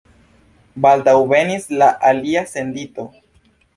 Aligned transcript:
Baldaŭ 0.85 1.13
venis 1.33 1.67
la 1.81 1.91
alia 2.13 2.43
sendito. 2.55 3.07